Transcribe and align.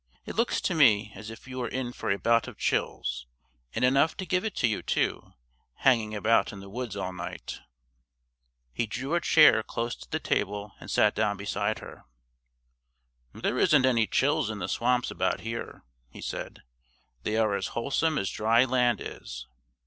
"It 0.25 0.35
looks 0.35 0.59
to 0.61 0.73
me 0.73 1.11
as 1.13 1.29
if 1.29 1.47
you 1.47 1.59
were 1.59 1.67
in 1.67 1.93
for 1.93 2.09
a 2.09 2.17
bout 2.17 2.47
of 2.47 2.57
chills; 2.57 3.27
and 3.75 3.85
enough 3.85 4.17
to 4.17 4.25
give 4.25 4.43
it 4.43 4.55
to 4.55 4.67
you 4.67 4.81
too, 4.81 5.33
hanging 5.75 6.15
about 6.15 6.51
in 6.51 6.59
the 6.59 6.71
woods 6.71 6.95
all 6.95 7.13
night." 7.13 7.59
He 8.73 8.87
drew 8.87 9.13
a 9.13 9.21
chair 9.21 9.61
close 9.61 9.95
to 9.97 10.09
the 10.09 10.19
table 10.19 10.71
and 10.79 10.89
sat 10.89 11.13
down 11.13 11.37
beside 11.37 11.77
her. 11.77 12.05
"There 13.31 13.59
isn't 13.59 13.85
any 13.85 14.07
chills 14.07 14.49
in 14.49 14.57
the 14.57 14.67
swamps 14.67 15.11
about 15.11 15.41
here," 15.41 15.83
he 16.09 16.19
said; 16.19 16.63
"they 17.21 17.37
are 17.37 17.53
as 17.53 17.67
wholesome 17.77 18.17
as 18.17 18.31
dry 18.31 18.65
land 18.65 19.01
is." 19.01 19.45